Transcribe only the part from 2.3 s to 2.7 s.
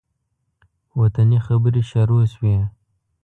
شوې.